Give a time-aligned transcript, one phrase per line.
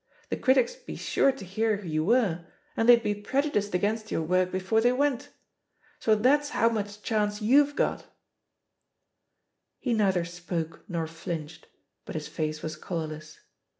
[0.31, 4.09] The critics 'd be sure to hear who you were^ and they'd be prejudiced against
[4.09, 5.19] your work be fore they went.
[5.27, 5.29] ••^
[5.99, 8.07] So that's how much chance you've got 1"
[9.77, 11.67] He neither spoke nor flinched,
[12.05, 13.41] but his face was colourless.